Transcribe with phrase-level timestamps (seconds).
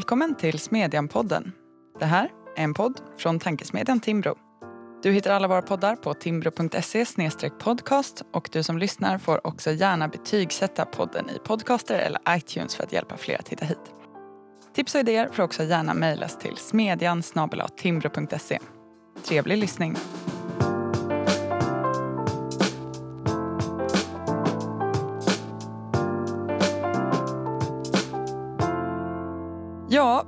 [0.00, 1.52] Välkommen till Smedjan-podden.
[1.98, 4.34] Det här är en podd från tankesmedjan Timbro.
[5.02, 7.04] Du hittar alla våra poddar på timbro.se
[7.58, 12.84] podcast och du som lyssnar får också gärna betygsätta podden i Podcaster eller iTunes för
[12.84, 13.94] att hjälpa fler att hitta hit.
[14.74, 17.22] Tips och idéer får också gärna mejlas till smedjan
[17.76, 18.58] timbro.se.
[19.24, 19.96] Trevlig lyssning!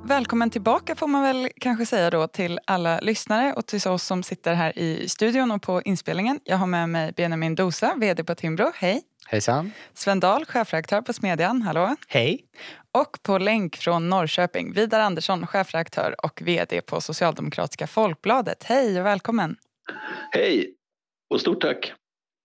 [0.04, 4.22] Välkommen tillbaka får man väl kanske säga då till alla lyssnare och till oss som
[4.22, 6.40] sitter här i studion och på inspelningen.
[6.44, 8.72] Jag har med mig Benjamin Dosa, VD på Timbro.
[8.74, 9.02] Hej!
[9.26, 9.72] Hejsan!
[9.94, 11.62] Sven Dahl, chefredaktör på Smedjan.
[11.62, 11.96] Hallå!
[12.08, 12.44] Hej!
[12.92, 18.64] Och på länk från Norrköping, Vidar Andersson, chefredaktör och VD på Socialdemokratiska Folkbladet.
[18.64, 19.56] Hej och välkommen!
[20.30, 20.74] Hej
[21.30, 21.92] och stort tack!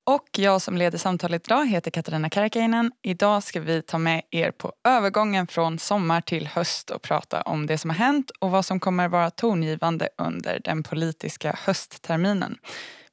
[0.09, 2.91] Och jag som leder samtalet idag heter Katarina Karakainen.
[3.03, 7.65] Idag ska vi ta med er på övergången från sommar till höst och prata om
[7.65, 12.57] det som har hänt och vad som kommer vara tongivande under den politiska höstterminen.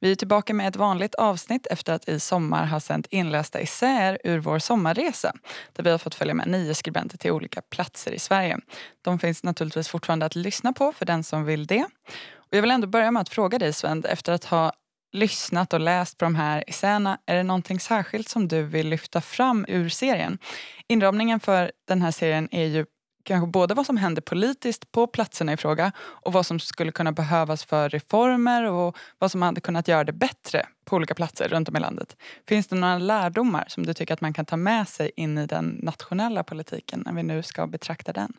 [0.00, 4.18] Vi är tillbaka med ett vanligt avsnitt efter att i sommar ha sänt inlästa essäer
[4.24, 5.32] ur vår sommarresa
[5.72, 8.58] där vi har fått följa med nio skribenter till olika platser i Sverige.
[9.02, 11.84] De finns naturligtvis fortfarande att lyssna på för den som vill det.
[12.36, 14.72] Och jag vill ändå börja med att fråga dig Sven, efter att ha
[15.14, 19.20] lyssnat och läst på de här essäerna, är det någonting särskilt som du vill lyfta
[19.20, 20.38] fram ur serien?
[20.88, 22.86] Inramningen för den här serien är ju
[23.24, 27.12] kanske både vad som händer politiskt på platserna i fråga och vad som skulle kunna
[27.12, 31.68] behövas för reformer och vad som hade kunnat göra det bättre på olika platser runt
[31.68, 32.16] om i landet.
[32.48, 35.46] Finns det några lärdomar som du tycker att man kan ta med sig in i
[35.46, 38.32] den nationella politiken när vi nu ska betrakta den?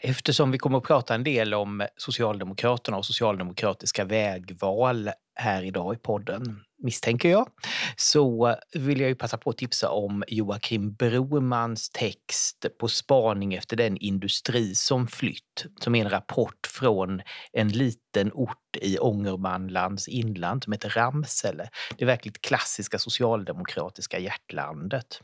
[0.00, 5.98] Eftersom vi kommer att prata en del om Socialdemokraterna och socialdemokratiska vägval här idag i
[5.98, 7.48] podden, misstänker jag,
[7.96, 13.76] så vill jag ju passa på att tipsa om Joakim Bromans text På spaning efter
[13.76, 20.64] den industri som flytt, som är en rapport från en liten ort i Ångermanlands inland
[20.64, 21.68] som heter Ramsele.
[21.98, 25.20] Det verkligt klassiska socialdemokratiska hjärtlandet.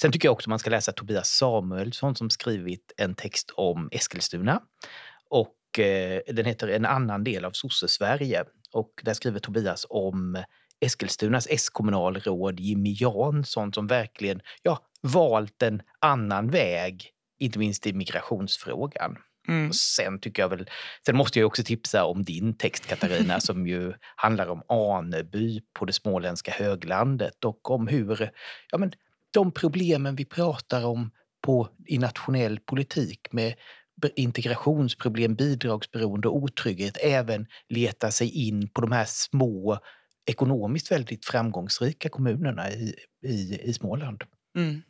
[0.00, 4.62] Sen tycker jag också man ska läsa Tobias Samuelsson som skrivit en text om Eskilstuna.
[5.30, 8.44] Och eh, den heter En annan del av sosse-Sverige.
[8.72, 10.44] Och där skriver Tobias om
[10.80, 19.16] Eskilstunas S-kommunalråd Jimmy Jansson som verkligen ja, valt en annan väg, inte minst i migrationsfrågan.
[19.48, 19.72] Mm.
[19.72, 20.70] sen tycker jag väl,
[21.06, 25.84] sen måste jag också tipsa om din text Katarina som ju handlar om Aneby på
[25.84, 28.30] det småländska höglandet och om hur
[28.70, 28.92] ja, men,
[29.34, 31.10] de problemen vi pratar om
[31.42, 33.54] på, i nationell politik med
[34.16, 39.78] integrationsproblem, bidragsberoende och otrygghet även leta sig in på de här små
[40.26, 44.22] ekonomiskt väldigt framgångsrika kommunerna i, i, i Småland.
[44.56, 44.82] Mm.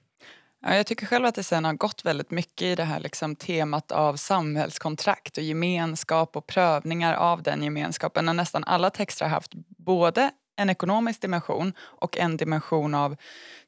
[0.63, 3.37] Ja, jag tycker själv att det sen har gått väldigt mycket i det här liksom
[3.37, 8.29] temat av samhällskontrakt och gemenskap och prövningar av den gemenskapen.
[8.29, 13.17] Och nästan alla texter har haft både en ekonomisk dimension och en dimension av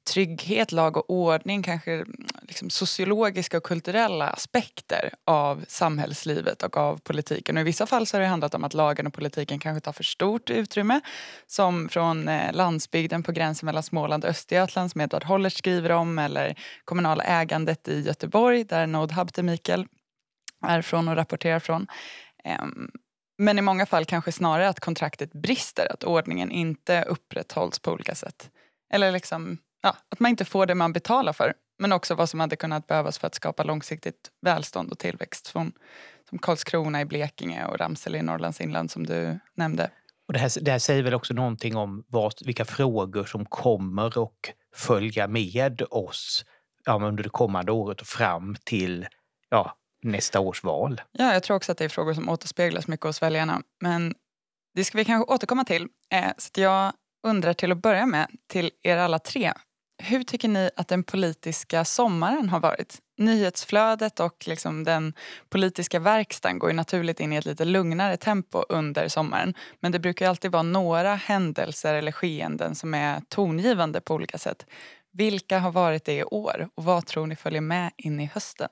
[0.07, 6.99] trygghet, lag och ordning, kanske mm, liksom sociologiska och kulturella aspekter av samhällslivet och av
[6.99, 7.57] politiken.
[7.57, 9.93] Och I vissa fall så har det handlat om att lagen och politiken kanske tar
[9.93, 11.01] för stort utrymme.
[11.47, 16.19] Som från eh, landsbygden på gränsen mellan Småland och Östergötland som Edvard Holler skriver om
[16.19, 19.87] eller kommunala ägandet i Göteborg där Nod Habte Mikael
[20.67, 21.87] är från och rapporterar från.
[22.45, 22.91] Ehm,
[23.39, 28.15] men i många fall kanske snarare att kontraktet brister, att ordningen inte upprätthålls på olika
[28.15, 28.51] sätt.
[28.93, 31.55] Eller liksom, ja, att man inte får det man betalar för.
[31.79, 35.49] Men också vad som hade kunnat behövas för att skapa långsiktigt välstånd och tillväxt.
[35.49, 35.73] Från,
[36.29, 39.91] som Karlskrona i Blekinge och Ramsele i Norrlands inland som du nämnde.
[40.27, 44.19] Och det, här, det här säger väl också någonting om vad, vilka frågor som kommer
[44.19, 46.45] och följa med oss
[46.85, 49.07] ja, under det kommande året och fram till
[49.49, 51.01] ja, nästa års val.
[51.13, 53.63] Ja, jag tror också att det är frågor som återspeglas mycket hos väljarna.
[53.81, 54.15] Men
[54.75, 55.89] det ska vi kanske återkomma till.
[56.13, 56.93] Eh, så jag
[57.27, 59.53] undrar till att börja med, till er alla tre.
[60.03, 62.99] Hur tycker ni att den politiska sommaren har varit?
[63.19, 65.15] Nyhetsflödet och liksom den
[65.49, 69.55] politiska verkstaden går ju naturligt in i ett lite lugnare tempo under sommaren.
[69.81, 74.67] Men det brukar alltid vara några händelser eller skeenden som är tongivande på olika sätt.
[75.13, 78.69] Vilka har varit det i år och vad tror ni följer med in i hösten?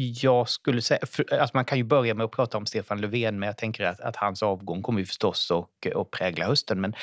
[0.00, 3.00] Jag skulle säga, för, eh, alltså man kan ju börja med att prata om Stefan
[3.00, 6.80] Löfven, men jag tänker att, att hans avgång kommer ju förstås att, och prägla hösten.
[6.80, 6.94] Men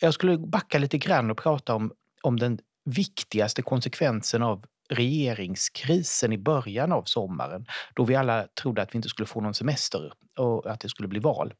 [0.00, 1.92] jag skulle backa lite grann och prata om,
[2.22, 8.94] om den viktigaste konsekvensen av regeringskrisen i början av sommaren då vi alla trodde att
[8.94, 11.54] vi inte skulle få någon semester och att det skulle bli val.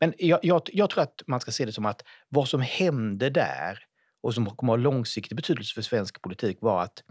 [0.00, 3.30] Men jag, jag, jag tror att man ska se det som att vad som hände
[3.30, 3.78] där
[4.22, 7.02] och som kommer att ha långsiktig betydelse för svensk politik var att,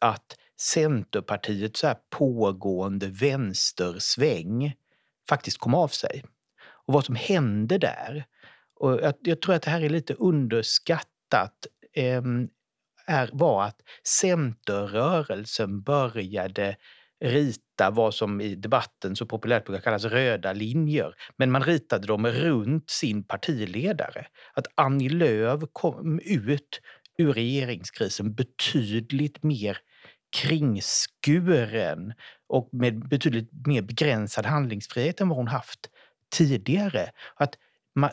[0.00, 4.74] att Centerpartiets så här pågående vänstersväng
[5.28, 6.24] faktiskt kom av sig.
[6.86, 8.24] Och vad som hände där.
[8.80, 11.66] Och jag, jag tror att det här är lite underskattat.
[11.94, 12.22] Eh,
[13.06, 16.76] är, var att centerrörelsen började
[17.20, 21.14] rita vad som i debatten så populärt brukar kallas röda linjer.
[21.36, 24.26] Men man ritade dem runt sin partiledare.
[24.54, 26.80] Att Annie Lööf kom ut
[27.18, 29.78] ur regeringskrisen betydligt mer
[30.36, 32.12] kringskuren
[32.48, 35.90] och med betydligt mer begränsad handlingsfrihet än vad hon haft
[36.32, 37.10] tidigare.
[37.34, 37.58] Att,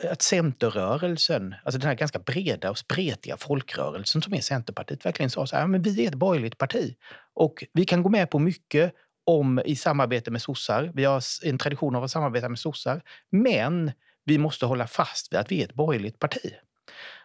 [0.04, 5.48] att Centerrörelsen, alltså den här ganska breda och spretiga folkrörelsen som är Centerpartiet, verkligen sa
[5.48, 6.96] så här, men vi är ett borgerligt parti
[7.34, 8.94] och vi kan gå med på mycket
[9.26, 10.92] om i samarbete med sossar.
[10.94, 13.02] Vi har en tradition av att samarbeta med sossar.
[13.30, 13.92] Men
[14.26, 16.54] vi måste hålla fast vid att vi är ett borgerligt parti.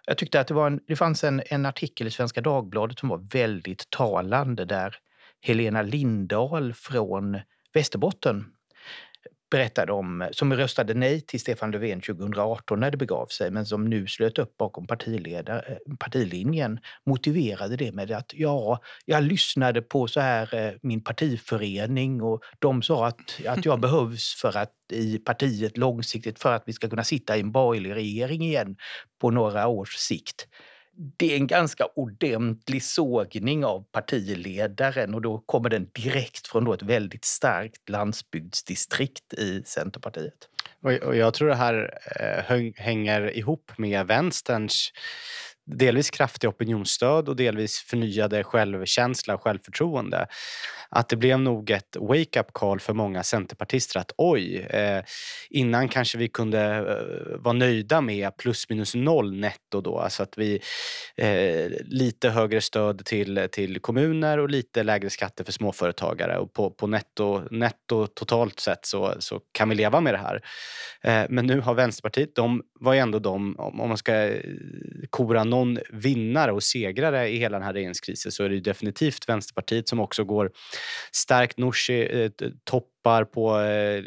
[0.08, 3.08] Jag tyckte att det, var en, det fanns en, en artikel i Svenska Dagbladet som
[3.08, 4.96] var väldigt talande där
[5.40, 7.40] Helena Lindahl från
[7.72, 8.44] Västerbotten
[9.50, 13.84] berättade om, som röstade nej till Stefan Löfven 2018 när det begav sig, men som
[13.84, 14.86] nu slöt upp bakom
[15.98, 22.42] partilinjen, motiverade det med att ja, jag lyssnade på så här eh, min partiförening och
[22.58, 26.88] de sa att, att jag behövs för att i partiet långsiktigt för att vi ska
[26.88, 28.76] kunna sitta i en borgerlig regering igen
[29.20, 30.46] på några års sikt
[30.98, 36.72] det är en ganska ordentlig sågning av partiledaren och då kommer den direkt från då
[36.72, 40.48] ett väldigt starkt landsbygdsdistrikt i Centerpartiet.
[40.80, 44.92] Och jag tror det här eh, hänger ihop med vänsterns
[45.69, 50.26] delvis kraftiga opinionsstöd och delvis förnyade självkänsla och självförtroende.
[50.91, 55.05] Att det blev nog ett wake-up call för många centerpartister att oj, eh,
[55.50, 60.38] innan kanske vi kunde eh, vara nöjda med plus minus noll netto då, alltså att
[60.38, 60.61] vi
[61.17, 66.70] eh, lite högre stöd till, till kommuner och lite lägre skatter för småföretagare och på,
[66.70, 70.43] på netto, netto totalt sett så, så kan vi leva med det här.
[71.03, 74.41] Eh, men nu har Vänsterpartiet, de var ju ändå de, om man ska eh,
[75.11, 75.57] kora någon
[75.90, 80.25] vinnare och segrare i hela den här regeringskrisen så är det definitivt Vänsterpartiet som också
[80.25, 80.50] går
[81.12, 81.58] starkt.
[81.58, 82.31] Nooshi eh,
[82.64, 84.02] toppar på eh,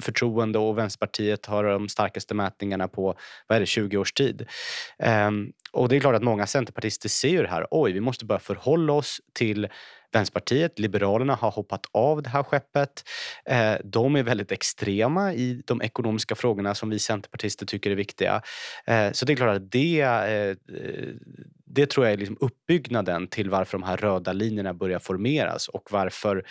[0.00, 3.14] förtroende och Vänsterpartiet har de starkaste mätningarna på
[3.46, 4.46] vad är det, 20 års tid.
[4.98, 5.30] Eh,
[5.72, 7.66] och det är klart att många centerpartister ser ju det här.
[7.70, 9.68] Oj, vi måste börja förhålla oss till
[10.12, 13.08] Vänsterpartiet, Liberalerna har hoppat av det här skeppet.
[13.46, 18.42] Eh, de är väldigt extrema i de ekonomiska frågorna som vi centerpartister tycker är viktiga.
[18.86, 20.56] Eh, så det är klart att det, eh,
[21.66, 25.88] det tror jag är liksom uppbyggnaden till varför de här röda linjerna börjar formeras och
[25.90, 26.44] varför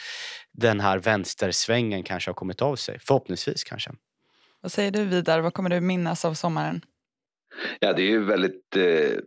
[0.51, 2.99] den här vänstersvängen kanske har kommit av sig.
[2.99, 3.91] Förhoppningsvis kanske.
[4.61, 6.81] Vad säger du Vidar, vad kommer du minnas av sommaren?
[7.79, 9.19] Ja, det är ju väldigt eh,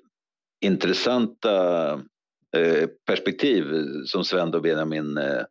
[0.60, 2.00] intressanta
[2.56, 3.64] Eh, perspektiv
[4.06, 5.42] som Sven och Benjamin eh,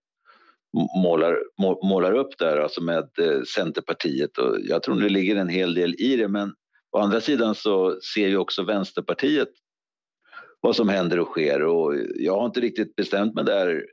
[1.03, 1.37] målar,
[1.83, 4.37] målar upp där, alltså med eh, Centerpartiet.
[4.37, 6.53] Och jag tror det ligger en hel del i det, men
[6.91, 9.49] å andra sidan så ser ju också Vänsterpartiet
[10.61, 13.85] vad som händer och sker och jag har inte riktigt bestämt mig där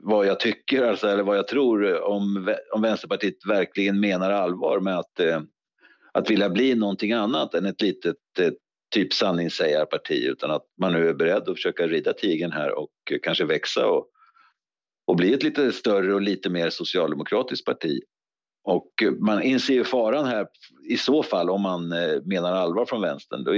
[0.00, 4.98] vad jag tycker alltså, eller vad jag tror om, om Vänsterpartiet verkligen menar allvar med
[4.98, 5.20] att,
[6.12, 8.16] att vilja bli någonting annat än ett litet
[8.90, 12.90] typ sanningssägarparti utan att man nu är beredd att försöka rida tigern här och
[13.22, 14.08] kanske växa och,
[15.06, 18.00] och bli ett lite större och lite mer socialdemokratiskt parti.
[18.64, 20.46] Och man inser ju faran här
[20.88, 23.44] i så fall om man eh, menar allvar från vänstern.
[23.44, 23.52] Då,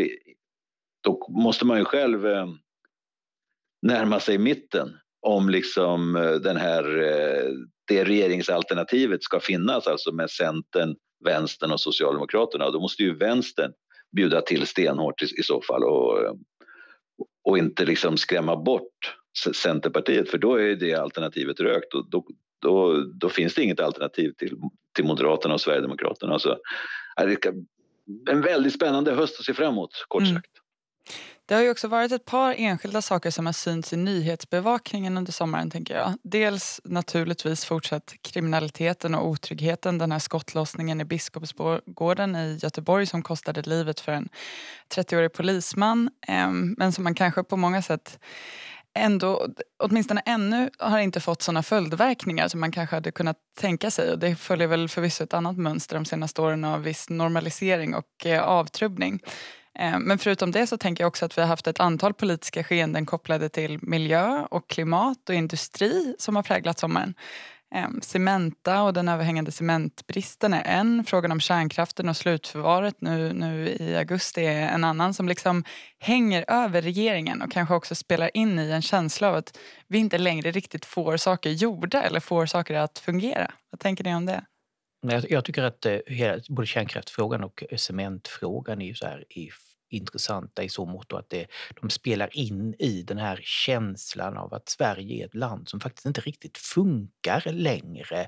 [1.00, 2.46] då måste man ju själv eh,
[3.82, 6.82] närma sig mitten om liksom eh, den här,
[7.88, 12.70] det regeringsalternativet ska finnas, alltså med Centern, Vänstern och Socialdemokraterna.
[12.70, 13.72] Då måste ju vänstern
[14.12, 16.38] bjuda till stenhårt i, i så fall och,
[17.44, 19.16] och inte liksom skrämma bort
[19.54, 22.26] Centerpartiet för då är det alternativet rökt och då,
[22.58, 24.56] då, då finns det inget alternativ till,
[24.94, 26.38] till Moderaterna och Sverigedemokraterna.
[26.38, 26.58] Så,
[28.30, 30.42] en väldigt spännande höst att se fram emot, kort mm.
[31.52, 35.32] Det har ju också varit ett par enskilda saker som har synts i nyhetsbevakningen under
[35.32, 35.70] sommaren.
[35.70, 36.14] tänker jag.
[36.22, 39.98] Dels naturligtvis fortsatt kriminaliteten och otryggheten.
[39.98, 44.28] Den här skottlossningen i Biskopsgården i Göteborg som kostade livet för en
[44.94, 46.10] 30-årig polisman.
[46.28, 48.18] Ehm, men som man kanske på många sätt
[48.94, 49.46] ändå,
[49.78, 54.12] åtminstone ännu, har inte fått såna följdverkningar som man kanske hade kunnat tänka sig.
[54.12, 58.26] Och det följer väl förvisso ett annat mönster de senaste åren av viss normalisering och
[58.26, 59.20] eh, avtrubbning.
[59.78, 62.64] Eh, men förutom det så tänker jag också att vi har haft ett antal politiska
[62.64, 67.14] skeenden kopplade till miljö och klimat och industri som har präglat sommaren.
[67.74, 71.04] Eh, cementa och den överhängande cementbristen är en.
[71.04, 75.64] Frågan om kärnkraften och slutförvaret nu, nu i augusti är en annan som liksom
[75.98, 80.18] hänger över regeringen och kanske också spelar in i en känsla av att vi inte
[80.18, 83.50] längre riktigt får saker gjorda eller får saker att fungera.
[83.70, 84.44] Vad tänker ni om det?
[85.02, 85.98] Jag, tycker att eh,
[86.48, 89.24] både kärnkraftfrågan och eh, cementfrågan är så här
[89.90, 91.46] intressanta i så mått att det,
[91.80, 96.06] de spelar in i den här känslan av att Sverige är ett land som faktiskt
[96.06, 98.26] inte riktigt funkar längre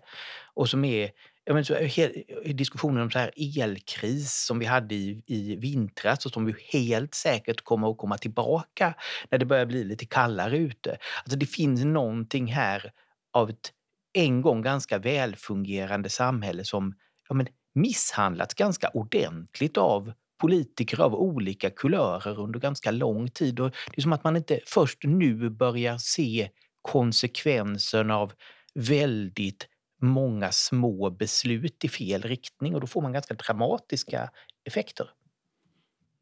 [0.55, 1.11] och som är
[1.45, 5.57] jag menar, så, eh, eh, diskussionen om så här elkris som vi hade i, i
[5.57, 8.95] vintras och som vi helt säkert kommer att komma tillbaka
[9.31, 10.97] när det börjar bli lite kallare ute.
[11.25, 12.93] Alltså det finns någonting här
[13.33, 13.73] av ett
[14.15, 16.95] en gång ganska välfungerande samhälle som
[17.29, 23.61] ja, men, misshandlats ganska ordentligt av politiker av olika kulörer under ganska lång tid.
[23.61, 26.51] Och det är som att man inte först nu börjar se
[26.83, 28.33] konsekvenserna av
[28.75, 29.69] väldigt
[30.03, 34.31] många små beslut i fel riktning och då får man ganska dramatiska
[34.65, 35.11] effekter.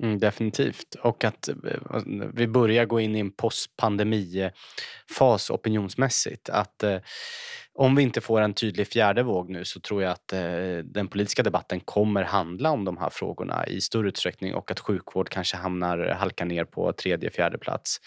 [0.03, 0.95] Mm, definitivt.
[0.95, 1.55] Och att eh,
[2.35, 6.49] vi börjar gå in i en postpandemifas opinionsmässigt.
[6.49, 6.99] Att eh,
[7.75, 11.09] om vi inte får en tydlig fjärde våg nu så tror jag att eh, den
[11.09, 15.57] politiska debatten kommer handla om de här frågorna i större utsträckning och att sjukvård kanske
[15.57, 18.01] hamnar, halkar ner på tredje, fjärde plats.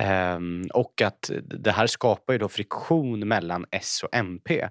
[0.00, 4.68] Um, och att det här skapar ju då friktion mellan S och MP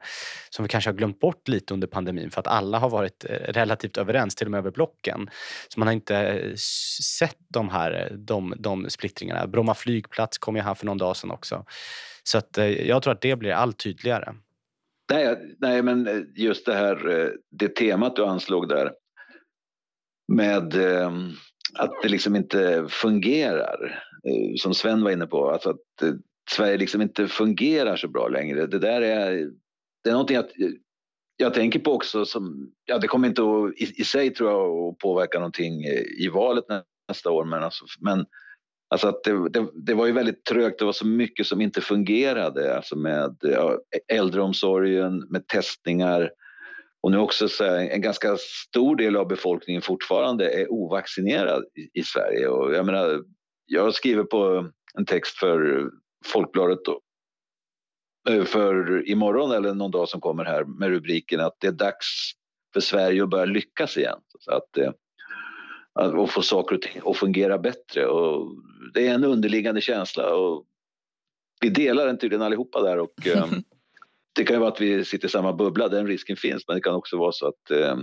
[0.50, 3.34] som vi kanske har glömt bort lite under pandemin för att alla har varit eh,
[3.34, 5.30] relativt överens, till och med över blocken.
[5.68, 6.56] Så man har inte eh,
[7.20, 9.48] sett de här eh, de, de splittringarna.
[9.48, 11.66] Bromma flygplats kom ju här för någon dag sedan också.
[12.24, 14.34] Så att, jag tror att det blir allt tydligare.
[15.12, 18.92] Nej, nej, men just det här det temat du anslog där
[20.28, 21.32] med ehm,
[21.78, 26.14] att det liksom inte fungerar, eh, som Sven var inne på, alltså att eh,
[26.50, 28.68] Sverige liksom inte fungerar så bra längre.
[28.68, 29.32] Det där är,
[30.04, 30.70] det är någonting att eh,
[31.38, 34.90] jag tänker på också som, ja det kommer inte att, i, i sig tror jag
[34.90, 35.84] att påverka någonting
[36.20, 36.66] i valet
[37.08, 38.26] nästa år men, alltså, men
[38.90, 41.82] alltså att det, det, det, var ju väldigt trögt, det var så mycket som inte
[41.82, 43.80] fungerade alltså med ja,
[44.14, 46.32] äldreomsorgen, med testningar,
[47.06, 52.00] och nu också så här, en ganska stor del av befolkningen fortfarande är ovaccinerad i,
[52.00, 52.48] i Sverige.
[52.48, 53.24] Och jag menar,
[53.66, 55.90] jag skriver på en text för
[56.26, 57.02] Folkbladet då,
[58.30, 62.32] eh, för imorgon eller någon dag som kommer här med rubriken att det är dags
[62.74, 64.20] för Sverige att börja lyckas igen.
[64.40, 64.92] Så att, eh,
[65.94, 68.08] att, få saker och ting att fungera bättre.
[68.08, 68.52] Och
[68.94, 70.66] det är en underliggande känsla och
[71.62, 73.46] vi delar den tydligen allihopa där och eh,
[74.36, 76.82] det kan ju vara att vi sitter i samma bubbla, den risken finns, men det
[76.82, 77.98] kan också vara så att eh,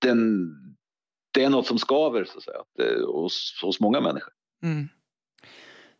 [0.00, 0.48] den,
[1.34, 4.32] det är något som skaver så att säga, att, eh, hos, hos många människor.
[4.62, 4.88] Mm.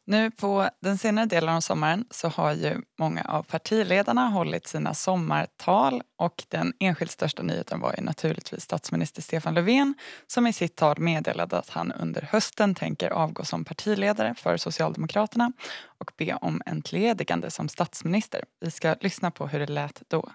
[0.06, 4.94] Nu på den senare delen av sommaren så har ju många av partiledarna hållit sina
[4.94, 9.94] sommartal och den enskilt största nyheten var ju naturligtvis statsminister Stefan Löfven
[10.26, 15.52] som i sitt tal meddelade att han under hösten tänker avgå som partiledare för Socialdemokraterna
[15.98, 18.44] och be om entledigande som statsminister.
[18.60, 20.30] Vi ska lyssna på hur det lät då.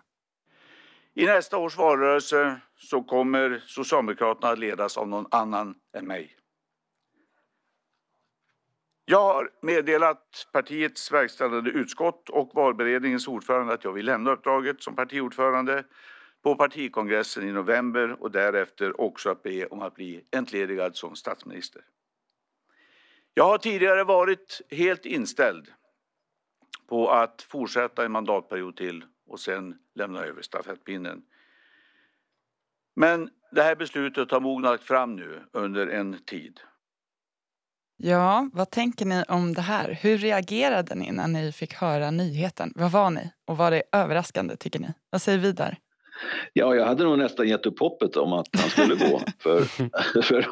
[1.16, 6.39] I nästa års valrörelse så kommer Socialdemokraterna att ledas av någon annan än mig.
[9.12, 14.96] Jag har meddelat partiets verkställande utskott och valberedningens ordförande att jag vill lämna uppdraget som
[14.96, 15.84] partiordförande
[16.42, 21.82] på partikongressen i november och därefter också att be om att bli entledigad som statsminister.
[23.34, 25.68] Jag har tidigare varit helt inställd
[26.88, 31.22] på att fortsätta en mandatperiod till och sen lämna över stafettpinnen.
[32.96, 36.60] Men det här beslutet har mognat fram nu under en tid.
[38.02, 40.00] Ja, vad tänker ni om det här?
[40.02, 42.74] Hur reagerade ni när ni fick höra nyheten?
[42.76, 43.32] Vad var ni?
[43.48, 44.88] Och var det överraskande tycker ni?
[45.10, 45.78] Vad säger Vidar?
[46.54, 49.22] Ja, jag hade nog nästan gett upp hoppet om att han skulle gå.
[49.40, 49.62] för,
[50.22, 50.46] för,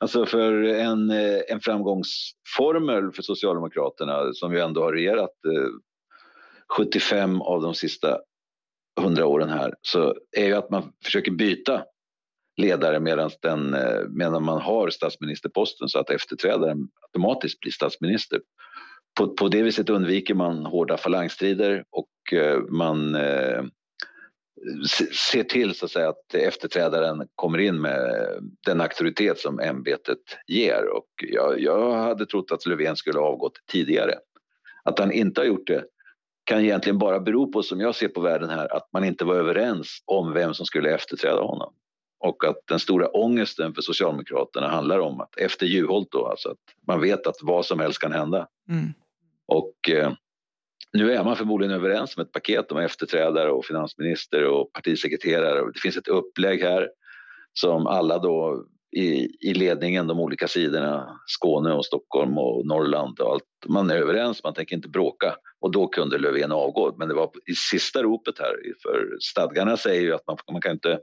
[0.00, 1.10] alltså för en,
[1.48, 5.68] en framgångsformel för Socialdemokraterna som ju ändå har regerat eh,
[6.76, 8.18] 75 av de sista
[9.00, 11.84] 100 åren här så är ju att man försöker byta
[12.56, 18.40] ledare medan, den, eh, medan man har statsministerposten så att efterträdaren automatiskt blir statsminister.
[19.18, 23.64] På, på det viset undviker man hårda falangstrider och eh, man eh,
[25.32, 28.10] ser till så att, säga, att efterträdaren kommer in med
[28.66, 30.88] den auktoritet som ämbetet ger.
[30.96, 34.14] Och jag, jag hade trott att Löfven skulle ha avgått tidigare.
[34.84, 35.84] Att han inte har gjort det
[36.44, 39.34] kan egentligen bara bero på, som jag ser på världen här, att man inte var
[39.34, 41.74] överens om vem som skulle efterträda honom
[42.22, 46.58] och att den stora ångesten för Socialdemokraterna handlar om att efter Juholt då, alltså att
[46.86, 48.48] man vet att vad som helst kan hända.
[48.68, 48.92] Mm.
[49.46, 50.12] Och eh,
[50.92, 55.72] nu är man förmodligen överens om ett paket om efterträdare och finansminister och partisekreterare.
[55.74, 56.88] Det finns ett upplägg här
[57.52, 58.64] som alla då
[58.96, 63.96] i, i ledningen, de olika sidorna, Skåne och Stockholm och Norrland och allt, man är
[63.96, 65.34] överens, man tänker inte bråka.
[65.60, 70.02] Och då kunde Löfven avgå, men det var i sista ropet här, för stadgarna säger
[70.02, 71.00] ju att man, man kan inte,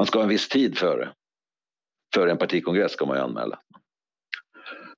[0.00, 1.12] man ska ha en viss tid före.
[2.14, 3.58] Före en partikongress ska man ju anmäla.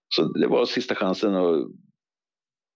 [0.08, 1.70] Så det var sista chansen och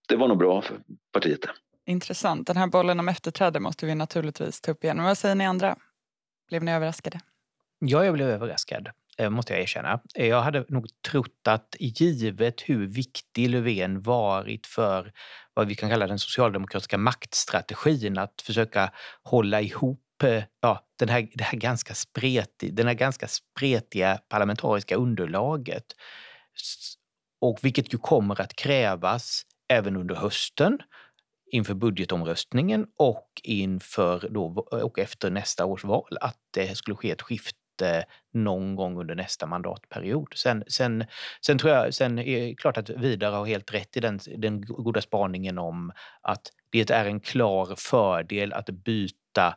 [0.07, 0.79] det var nog bra för
[1.13, 1.39] partiet.
[1.85, 2.47] Intressant.
[2.47, 4.97] Den här bollen om efterträde måste vi naturligtvis ta upp igen.
[4.97, 5.75] Men vad säger ni andra?
[6.49, 7.19] Blev ni överraskade?
[7.79, 9.99] Ja, jag blev överraskad, eh, måste jag erkänna.
[10.13, 15.13] Jag hade nog trott att givet hur viktig Löfven varit för
[15.53, 18.91] vad vi kan kalla den socialdemokratiska maktstrategin, att försöka
[19.23, 24.95] hålla ihop Eh, ja, den här, det här ganska spretiga, den här ganska spretiga parlamentariska
[24.95, 25.85] underlaget.
[27.41, 30.77] Och vilket ju kommer att krävas även under hösten
[31.51, 37.21] inför budgetomröstningen och inför då, och efter nästa års val att det skulle ske ett
[37.21, 40.33] skifte någon gång under nästa mandatperiod.
[40.35, 41.05] Sen, sen,
[41.41, 44.61] sen tror jag, sen är det klart att Vidar har helt rätt i den, den
[44.61, 49.55] goda spaningen om att det är en klar fördel att byta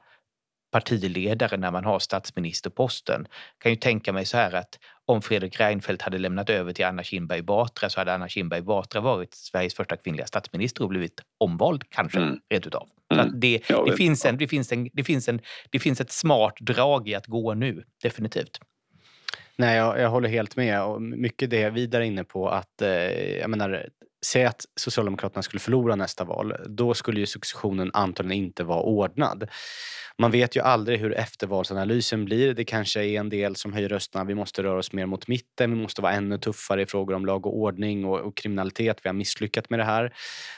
[0.70, 3.26] partiledare när man har statsministerposten.
[3.30, 6.84] Jag kan ju tänka mig så här att om Fredrik Reinfeldt hade lämnat över till
[6.84, 11.20] Anna Kinberg Batra så hade Anna Kinberg Batra varit Sveriges första kvinnliga statsminister och blivit
[11.38, 12.38] omvald kanske mm.
[12.50, 12.88] rent utav.
[13.14, 16.54] Så det, det, finns en, det, finns en, det, finns en, det finns ett smart
[16.60, 18.60] drag i att gå nu, definitivt.
[19.56, 20.82] Nej, jag, jag håller helt med.
[20.82, 22.90] Och mycket det vidare inne på att, eh,
[23.38, 23.88] jag menar,
[24.26, 29.48] säg att Socialdemokraterna skulle förlora nästa val, då skulle ju successionen antagligen inte vara ordnad.
[30.18, 32.54] Man vet ju aldrig hur eftervalsanalysen blir.
[32.54, 34.24] Det kanske är en del som höjer rösterna.
[34.24, 35.70] Vi måste röra oss mer mot mitten.
[35.74, 38.98] Vi måste vara ännu tuffare i frågor om lag och ordning och, och kriminalitet.
[39.02, 40.14] Vi har misslyckats med det här.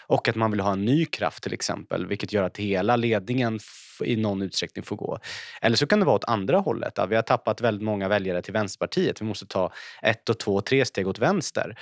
[0.07, 3.59] Och att man vill ha en ny kraft till exempel, vilket gör att hela ledningen
[4.04, 5.19] i någon utsträckning får gå.
[5.61, 6.99] Eller så kan det vara åt andra hållet.
[7.09, 9.20] vi har tappat väldigt många väljare till Vänsterpartiet.
[9.20, 9.72] Vi måste ta
[10.03, 11.77] ett och två, tre steg åt vänster.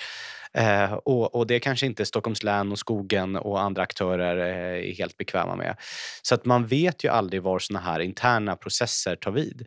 [0.54, 4.94] Eh, och, och, det kanske inte Stockholms län och skogen och andra aktörer eh, är
[4.94, 5.76] helt bekväma med.
[6.22, 9.66] Så att man vet ju aldrig var såna här interna processer tar vid.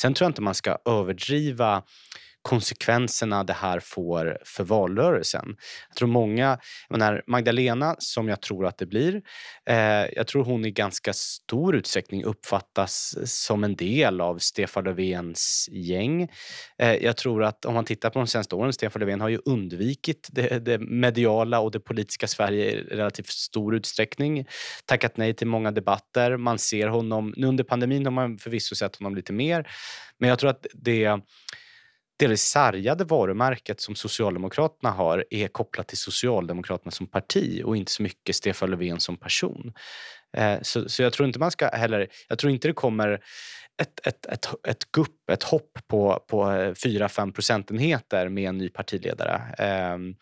[0.00, 1.82] Sen tror jag inte man ska överdriva
[2.44, 5.56] konsekvenserna det här får för valrörelsen.
[5.88, 9.22] Jag tror många, jag menar, Magdalena som jag tror att det blir,
[9.66, 9.76] eh,
[10.16, 16.28] jag tror hon i ganska stor utsträckning uppfattas som en del av Stefan Löfvens gäng.
[16.78, 19.38] Eh, jag tror att om man tittar på de senaste åren, Stefan Löfven har ju
[19.44, 24.46] undvikit det, det mediala och det politiska Sverige i relativt stor utsträckning.
[24.86, 26.36] Tackat nej till många debatter.
[26.36, 29.68] Man ser honom, nu under pandemin har man förvisso sett honom lite mer,
[30.18, 31.20] men jag tror att det
[32.16, 38.02] det sargade varumärket som Socialdemokraterna har är kopplat till Socialdemokraterna som parti och inte så
[38.02, 39.72] mycket Stefan Löfven som person.
[40.36, 43.20] Eh, så, så jag tror inte man ska heller, jag tror inte det kommer
[43.82, 48.68] ett, ett, ett, ett gupp, ett hopp på, på eh, 4-5 procentenheter med en ny
[48.68, 49.40] partiledare.
[49.58, 50.14] Ehm,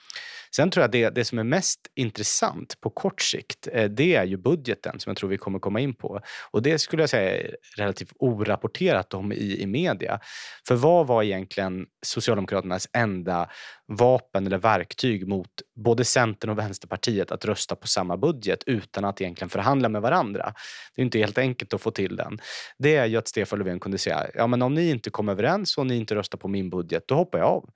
[0.56, 4.24] sen tror jag det, det som är mest intressant på kort sikt, eh, det är
[4.24, 6.20] ju budgeten som jag tror vi kommer komma in på.
[6.50, 10.20] Och det skulle jag säga är relativt orapporterat om i, i media.
[10.68, 13.48] För vad var egentligen Socialdemokraternas enda
[13.86, 19.20] vapen eller verktyg mot både Centern och Vänsterpartiet att rösta på samma budget utan att
[19.20, 20.54] egentligen förhandla med varandra.
[20.94, 22.38] Det är inte helt enkelt att få till den.
[22.78, 25.78] Det är ju att Stefan Löfven kunde säga ja, men om ni inte kommer överens
[25.78, 27.70] och ni inte röstar på min budget, då hoppar jag av.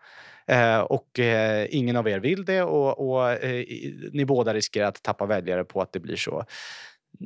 [0.46, 3.64] Eh, och eh, ingen av er vill det och, och eh,
[4.12, 6.44] ni båda riskerar att tappa väljare på att det blir så.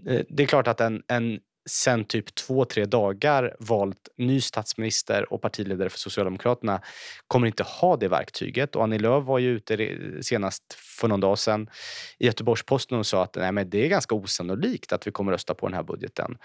[0.06, 5.32] Eh, det är klart att en, en sen typ två, tre dagar valt ny statsminister
[5.32, 6.82] och partiledare för Socialdemokraterna
[7.26, 8.76] kommer inte ha det verktyget.
[8.76, 11.70] Och Annie Lööf var ju ute senast för någon dag sedan
[12.18, 15.54] i Göteborgs-Posten och sa att nej, men det är ganska osannolikt att vi kommer rösta
[15.54, 16.38] på den här budgeten.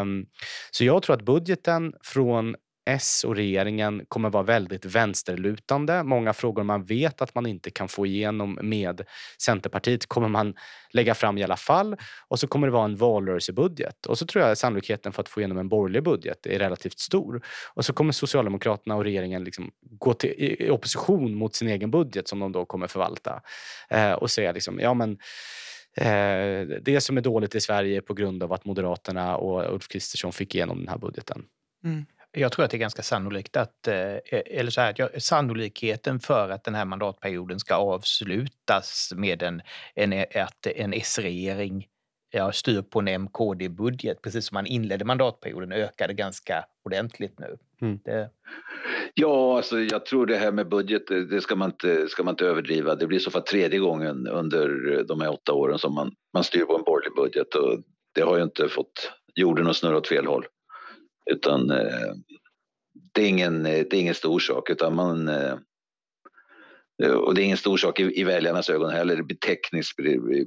[0.00, 0.26] Um,
[0.70, 2.56] så jag tror att budgeten från
[2.90, 6.02] S och regeringen kommer vara väldigt vänsterlutande.
[6.02, 9.02] Många frågor man vet att man inte kan få igenom med
[9.38, 10.54] Centerpartiet kommer man
[10.90, 11.96] lägga fram i alla fall.
[12.28, 14.06] Och så kommer det vara en valrörelsebudget.
[14.06, 17.42] Och så tror jag sannolikheten för att få igenom en borgerlig budget är relativt stor.
[17.74, 22.28] Och så kommer Socialdemokraterna och regeringen liksom gå till, i opposition mot sin egen budget
[22.28, 23.42] som de då kommer förvalta.
[23.90, 25.18] Eh, och säga liksom, ja men
[25.96, 30.32] eh, det som är dåligt i Sverige på grund av att Moderaterna och Ulf Kristersson
[30.32, 31.44] fick igenom den här budgeten.
[31.84, 32.06] Mm.
[32.32, 36.64] Jag tror att det är ganska sannolikt att, eh, eller så här, sannolikheten för att
[36.64, 39.62] den här mandatperioden ska avslutas med en,
[39.94, 40.12] en,
[40.76, 41.86] en S-regering
[42.30, 47.56] ja, styr på en MKD-budget, precis som man inledde mandatperioden, ökade ganska ordentligt nu.
[47.80, 47.98] Mm.
[48.04, 48.30] Det...
[49.14, 52.46] Ja, alltså jag tror det här med budget, det ska man, inte, ska man inte
[52.46, 52.94] överdriva.
[52.94, 54.68] Det blir så fall tredje gången under
[55.04, 57.82] de här åtta åren som man, man styr på en borgerlig budget och
[58.14, 60.44] det har ju inte fått jorden att snurra åt fel håll.
[61.30, 62.12] Utan eh,
[63.12, 65.54] det, är ingen, eh, det är ingen stor sak, utan man eh,
[67.02, 69.16] eh, och det är ingen stor sak i, i väljarnas ögon heller.
[69.16, 70.46] Det blir tekniskt det blir eh,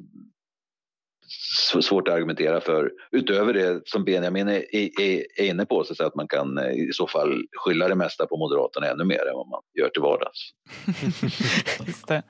[1.82, 2.91] svårt att argumentera för.
[3.12, 5.02] Utöver det som Benjamin är, är,
[5.41, 8.88] är inne på, så att man kan i så fall skylla det mesta på Moderaterna
[8.88, 10.39] ännu mer än vad man gör till vardags.
[11.88, 12.24] Just det.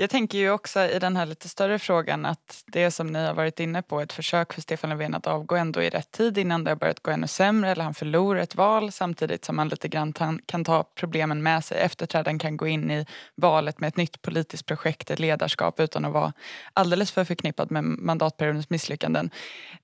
[0.00, 3.34] Jag tänker ju också i den här lite större frågan att det som ni har
[3.34, 6.64] varit inne på, ett försök för Stefan Löfven att avgå ändå i rätt tid innan
[6.64, 9.88] det har börjat gå ännu sämre eller han förlorar ett val samtidigt som han lite
[9.88, 10.12] grann
[10.46, 11.78] kan ta problemen med sig.
[11.78, 16.12] Efterträdaren kan gå in i valet med ett nytt politiskt projekt, ett ledarskap utan att
[16.12, 16.32] vara
[16.72, 19.30] alldeles för förknippad med mandatperiodens misslyckanden.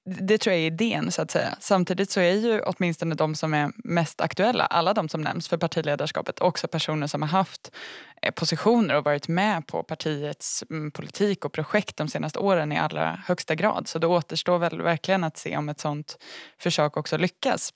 [0.05, 1.57] Det tror jag är idén så att säga.
[1.61, 5.57] Samtidigt så är ju åtminstone de som är mest aktuella, alla de som nämns för
[5.57, 7.71] partiledarskapet, också personer som har haft
[8.25, 12.79] Eh, positioner och varit med på partiets mm, politik och projekt de senaste åren i
[12.79, 13.89] allra högsta grad.
[13.89, 16.19] Så det återstår väl verkligen att se om ett sånt
[16.59, 17.73] försök också lyckas.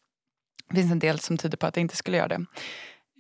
[0.71, 2.45] Det finns en del som tyder på att det inte skulle göra det.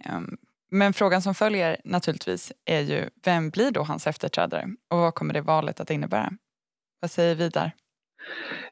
[0.04, 0.36] Ehm,
[0.70, 5.34] men frågan som följer naturligtvis är ju vem blir då hans efterträdare och vad kommer
[5.34, 6.32] det valet att innebära?
[7.00, 7.72] Vad säger Vidar?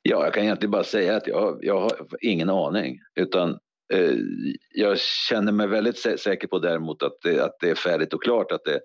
[0.02, 3.00] Ja, jag kan egentligen bara säga att jag, jag har ingen aning.
[3.14, 3.58] Utan
[3.92, 4.16] Eh,
[4.74, 8.52] jag känner mig väldigt säker på däremot att det, att det är färdigt och klart
[8.52, 8.80] att det,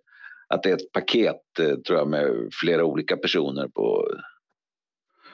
[0.48, 4.08] att det är ett paket eh, tror jag med flera olika personer på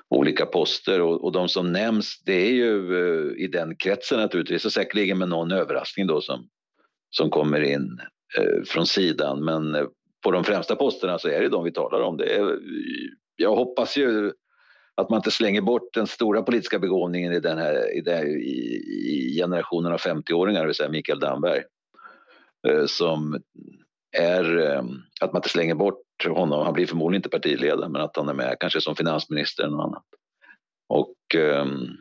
[0.09, 4.65] olika poster och, och de som nämns det är ju eh, i den kretsen naturligtvis
[4.65, 6.49] och säkerligen med någon överraskning då som,
[7.09, 7.99] som kommer in
[8.67, 9.87] från sidan men
[10.23, 12.17] på de främsta posterna så är det de vi talar om.
[12.17, 12.59] Det är,
[13.35, 14.31] jag hoppas ju
[15.01, 18.83] att man inte slänger bort den stora politiska begåvningen i, den här, i, den, i,
[19.07, 21.63] i generationen av 50-åringar, det vill säga Mikael Damberg.
[22.67, 23.41] Eh, som
[24.17, 24.83] är eh,
[25.21, 28.33] att man inte slänger bort honom, han blir förmodligen inte partiledare, men att han är
[28.33, 30.03] med kanske som finansminister eller något annat.
[30.89, 31.97] Och um,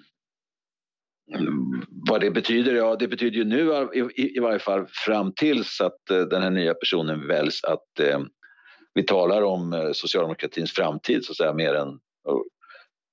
[2.08, 2.74] vad det betyder?
[2.74, 6.50] Ja, det betyder ju nu i, i varje fall fram tills att uh, den här
[6.50, 8.24] nya personen väljs att uh,
[8.94, 11.98] vi talar om uh, socialdemokratins framtid så att säga mer än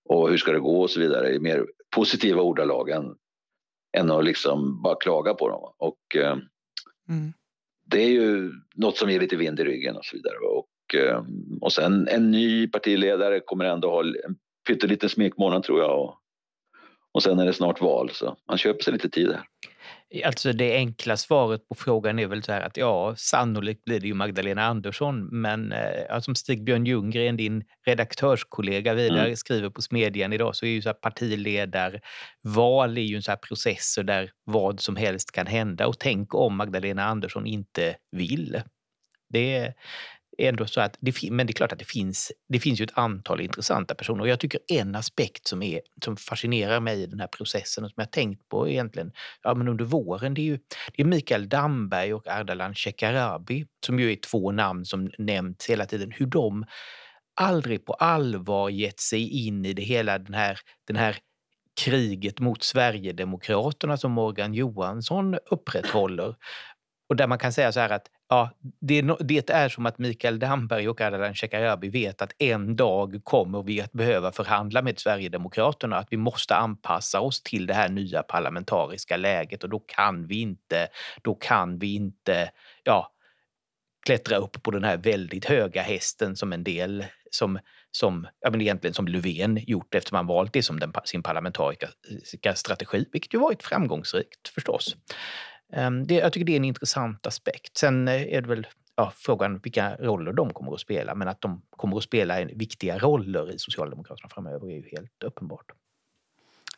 [0.06, 3.16] och hur ska det gå och så vidare i mer positiva ordalag än,
[3.98, 5.74] än att liksom bara klaga på dem.
[5.78, 6.38] Och, eh,
[7.10, 7.34] mm.
[7.86, 10.36] Det är ju något som ger lite vind i ryggen och så vidare.
[10.38, 11.24] Och, eh,
[11.62, 14.36] och sen en ny partiledare kommer ändå ha en
[14.68, 16.02] pytteliten smekmånad tror jag.
[16.02, 16.16] Och,
[17.12, 19.44] och sen är det snart val så man köper sig lite tid här.
[20.26, 24.08] Alltså det enkla svaret på frågan är väl så här att ja, sannolikt blir det
[24.08, 29.36] ju Magdalena Andersson, men eh, som Stig-Björn Ljunggren, din redaktörskollega vidare, mm.
[29.36, 33.38] skriver på Smedjan idag så är ju så här partiledarval är ju en så här
[33.38, 38.62] processer där vad som helst kan hända och tänk om Magdalena Andersson inte vill.
[39.30, 39.74] Det,
[40.38, 42.98] ändå så att det, men det är klart att det finns, det finns ju ett
[42.98, 47.20] antal intressanta personer och jag tycker en aspekt som, är, som fascinerar mig i den
[47.20, 50.60] här processen och som jag tänkt på egentligen ja, men under våren, det är ju
[50.96, 55.86] det är Mikael Damberg och Ardalan Shekarabi som ju är två namn som nämnts hela
[55.86, 56.66] tiden, hur de
[57.36, 61.18] aldrig på allvar gett sig in i det hela den här, den här
[61.82, 66.36] kriget mot Sverigedemokraterna som Morgan Johansson upprätthåller.
[67.10, 70.40] Och där man kan säga så här att ja, det, det är som att Mikael
[70.40, 75.98] Damberg och Ardalan Shekarabi vet att en dag kommer vi att behöva förhandla med Sverigedemokraterna,
[75.98, 80.40] att vi måste anpassa oss till det här nya parlamentariska läget och då kan vi
[80.40, 80.88] inte,
[81.22, 82.52] då kan vi inte,
[82.84, 83.12] ja,
[84.06, 87.60] klättra upp på den här väldigt höga hästen som en del som,
[87.92, 91.88] som ja, men egentligen som Löfven gjort eftersom han valt det som den, sin parlamentariska
[92.46, 94.96] eh, strategi, vilket ju varit framgångsrikt förstås.
[95.74, 97.78] Ehm, det, jag tycker det är en intressant aspekt.
[97.78, 101.42] Sen eh, är det väl ja, frågan vilka roller de kommer att spela, men att
[101.42, 105.72] de kommer att spela viktiga roller i Socialdemokraterna framöver är ju helt uppenbart.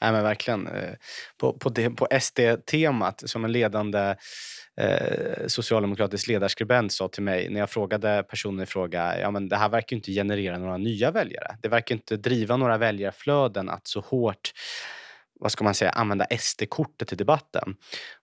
[0.01, 0.67] Nej, men verkligen.
[0.67, 0.93] Eh,
[1.37, 4.15] på, på, på SD-temat, som en ledande
[4.77, 9.55] eh, socialdemokratisk ledarskribent sa till mig när jag frågade personen i fråga, ja men det
[9.55, 11.57] här verkar inte generera några nya väljare.
[11.61, 14.51] Det verkar inte driva några väljarflöden att så hårt
[15.39, 17.75] vad ska man säga, använda SD-kortet i debatten.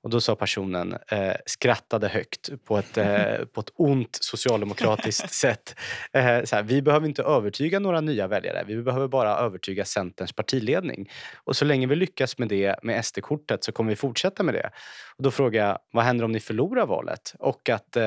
[0.03, 5.75] Och då sa personen, eh, skrattade högt på ett, eh, på ett ont socialdemokratiskt sätt.
[6.13, 10.33] Eh, så här, vi behöver inte övertyga några nya väljare, vi behöver bara övertyga Centerns
[10.33, 11.11] partiledning.
[11.45, 14.71] Och så länge vi lyckas med det med SD-kortet så kommer vi fortsätta med det.
[15.17, 17.35] Och då frågar jag, vad händer om ni förlorar valet?
[17.39, 18.05] Och att eh,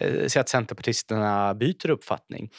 [0.00, 2.50] eh se att Centerpartisterna byter uppfattning.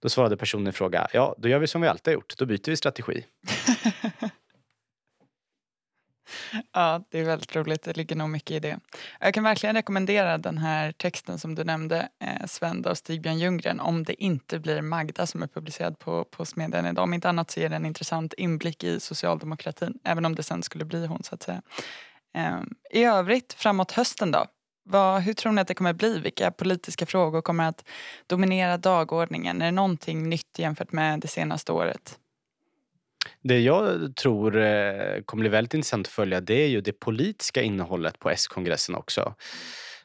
[0.00, 2.46] Då svarade personen i fråga, ja då gör vi som vi alltid har gjort, då
[2.46, 3.24] byter vi strategi.
[6.72, 7.82] Ja, det är väldigt roligt.
[7.82, 8.78] Det ligger nog mycket i det.
[9.20, 13.80] Jag kan verkligen rekommendera den här texten som du nämnde, eh, Svend av Stigbjörn Ljunggren,
[13.80, 17.02] om det inte blir Magda som är publicerad på, på Smedjan idag.
[17.02, 20.62] Om inte annat så ger det en intressant inblick i socialdemokratin, även om det sen
[20.62, 21.62] skulle bli hon så att säga.
[22.34, 22.60] Eh,
[22.90, 24.46] I övrigt, framåt hösten då?
[24.84, 26.18] Vad, hur tror ni att det kommer bli?
[26.18, 27.84] Vilka politiska frågor kommer att
[28.26, 29.62] dominera dagordningen?
[29.62, 32.18] Är det någonting nytt jämfört med det senaste året?
[33.42, 37.62] Det jag tror eh, kommer bli väldigt intressant att följa det är ju det politiska
[37.62, 39.34] innehållet på S-kongressen också.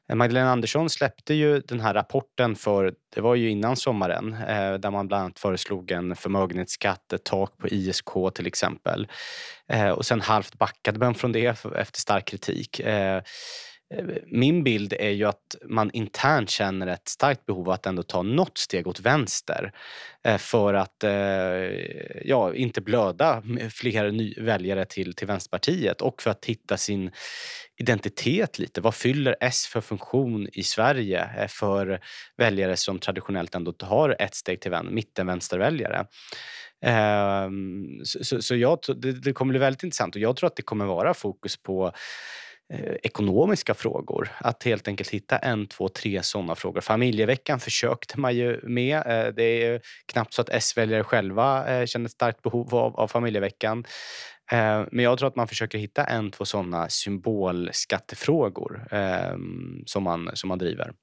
[0.09, 4.73] Eh, Magdalena Andersson släppte ju den här rapporten för, det var ju innan sommaren, eh,
[4.73, 9.07] där man bland annat föreslog en förmögenhetsskatt, ett tak på ISK till exempel.
[9.95, 12.81] Och sen halvt backade man från det efter stark kritik.
[14.25, 18.21] Min bild är ju att man internt känner ett starkt behov av att ändå ta
[18.21, 19.71] något steg åt vänster
[20.23, 21.11] eh, för att eh,
[22.25, 27.11] ja, inte blöda fler väljare till, till Vänsterpartiet och för att hitta sin
[27.77, 28.81] identitet lite.
[28.81, 31.99] Vad fyller S för funktion i Sverige eh, för
[32.37, 36.05] väljare som traditionellt ändå har ett steg till mittenvänsterväljare?
[36.81, 40.55] Ehm, så, så, så jag, det, det kommer bli väldigt intressant och jag tror att
[40.55, 41.93] det kommer vara fokus på
[42.69, 44.29] Eh, ekonomiska frågor.
[44.39, 46.81] Att helt enkelt hitta en, två, tre sådana frågor.
[46.81, 48.97] Familjeveckan försökte man ju med.
[48.97, 53.07] Eh, det är knappt så att S-väljare själva eh, känner ett starkt behov av, av
[53.07, 53.85] familjeveckan.
[54.51, 60.29] Eh, men jag tror att man försöker hitta en, två sådana symbolskattefrågor ehm, som, man,
[60.33, 60.93] som man driver.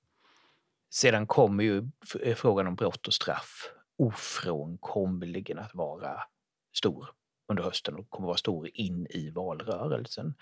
[0.90, 1.82] Sedan kommer ju
[2.22, 6.20] eh, frågan om brott och straff ofrånkomligen att vara
[6.76, 7.10] stor
[7.54, 10.34] under hösten och kommer vara stor in i valrörelsen.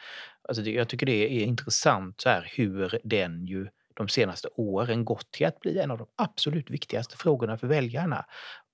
[0.48, 5.04] Alltså det, jag tycker det är intressant så här hur den ju de senaste åren
[5.04, 8.24] gått till att bli en av de absolut viktigaste frågorna för väljarna.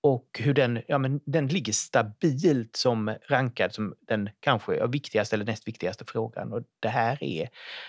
[0.01, 5.45] Och hur den, ja men den ligger stabilt som rankad som den kanske viktigaste eller
[5.45, 6.53] näst viktigaste frågan.
[6.53, 7.49] Och det här är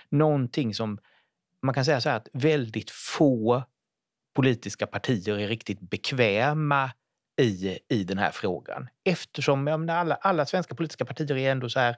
[0.09, 0.99] någonting som
[1.61, 3.63] man kan säga så här att väldigt få
[4.33, 6.91] politiska partier är riktigt bekväma
[7.39, 8.87] i, i den här frågan.
[9.05, 11.95] Eftersom menar, alla, alla svenska politiska partier är ändå så här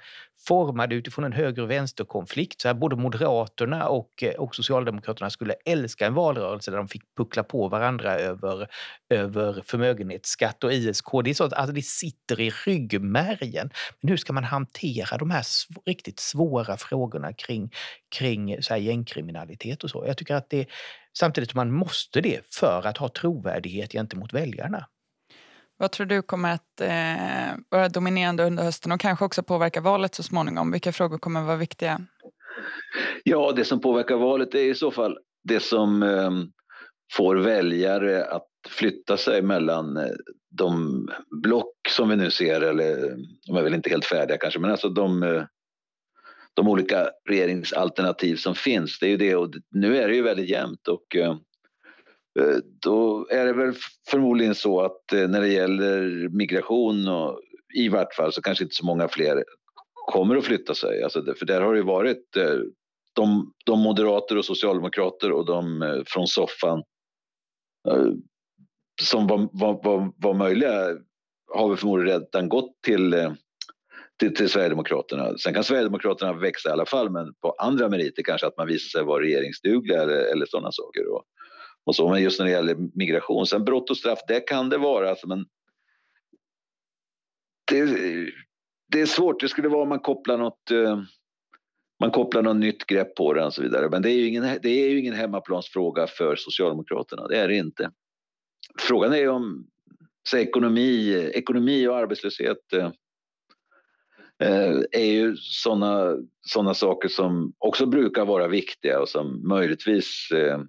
[0.47, 2.62] formade utifrån en höger och vänsterkonflikt.
[2.62, 7.15] Så här, både Moderaterna och, eh, och Socialdemokraterna skulle älska en valrörelse där de fick
[7.17, 8.67] puckla på varandra över,
[9.10, 11.06] över förmögenhetsskatt och ISK.
[11.23, 13.69] Det, är så att, alltså, det sitter i ryggmärgen.
[14.01, 17.71] Men hur ska man hantera de här sv riktigt svåra frågorna kring,
[18.15, 20.04] kring så här, gängkriminalitet och så?
[20.08, 20.67] Jag tycker att det
[21.13, 24.88] Samtidigt som man måste det för att ha trovärdighet gentemot väljarna.
[25.82, 30.15] Vad tror du kommer att eh, vara dominerande under hösten och kanske också påverka valet
[30.15, 30.72] så småningom?
[30.72, 32.02] Vilka frågor kommer att vara viktiga?
[33.24, 36.32] Ja, det som påverkar valet är i så fall det som eh,
[37.13, 40.12] får väljare att flytta sig mellan eh,
[40.58, 41.08] de
[41.44, 43.15] block som vi nu ser, eller
[43.48, 45.44] de är väl inte helt färdiga kanske, men alltså de, eh,
[46.54, 49.00] de olika regeringsalternativ som finns.
[49.00, 51.36] Det är ju det och nu är det ju väldigt jämnt och eh,
[52.39, 53.74] Eh, då är det väl
[54.10, 57.41] förmodligen så att eh, när det gäller migration och
[57.78, 59.44] i vart fall så kanske inte så många fler
[60.12, 61.04] kommer att flytta sig.
[61.04, 62.60] Alltså för där har det varit eh,
[63.13, 66.84] de, de moderater och socialdemokrater och de från soffan
[69.02, 70.98] som var, var, var, var möjliga
[71.54, 73.36] har vi förmodligen redan gått till,
[74.20, 75.38] till, till, Sverigedemokraterna.
[75.38, 79.00] Sen kan Sverigedemokraterna växa i alla fall men på andra meriter kanske att man visar
[79.00, 81.08] sig vara regeringsdugliga eller, eller sådana saker.
[81.08, 81.24] Och,
[81.86, 82.10] och så.
[82.10, 85.10] Men just när det gäller migration, sen brott och straff, det kan det vara.
[85.10, 85.46] Alltså, men
[87.72, 87.86] det,
[88.91, 89.39] det är svårt.
[89.39, 91.02] Det skulle vara om man kopplar något eh,
[92.00, 93.89] man kopplar något nytt grepp på det och så vidare.
[93.89, 97.28] Men det är ju ingen, det är ju ingen hemmaplansfråga för Socialdemokraterna.
[97.28, 97.91] Det är det inte.
[98.80, 99.67] Frågan är om
[100.30, 102.91] så ekonomi, ekonomi och arbetslöshet eh,
[104.39, 110.62] eh är ju sådana såna saker som också brukar vara viktiga och som möjligtvis eh,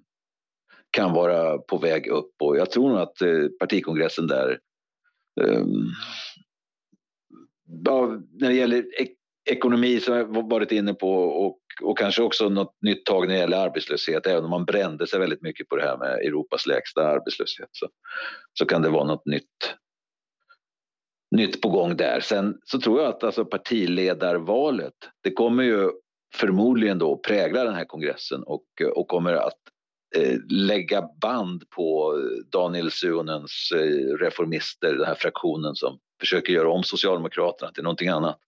[0.93, 4.59] kan vara på väg upp och jag tror nog att eh, partikongressen där
[5.41, 5.91] um,
[7.85, 9.17] ja, när det gäller ek
[9.49, 13.39] ekonomi som jag varit inne på och, och kanske också något nytt tag när det
[13.39, 17.07] gäller arbetslöshet även om man brände sig väldigt mycket på det här med Europas lägsta
[17.07, 17.87] arbetslöshet så,
[18.53, 19.75] så kan det vara något nytt
[21.35, 22.19] nytt på gång där.
[22.19, 25.91] Sen så tror jag att alltså partiledarvalet, det kommer ju
[26.35, 29.59] förmodligen då prägla den här kongressen och, och kommer att
[30.15, 32.15] Eh, lägga band på
[32.51, 38.39] Daniel Suhonens eh, reformister, den här fraktionen som försöker göra om Socialdemokraterna till någonting annat.